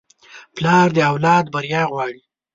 پلار 0.55 0.87
د 0.95 0.97
اولاد 1.11 1.45
بریا 1.53 1.81
غواړي. 1.91 2.21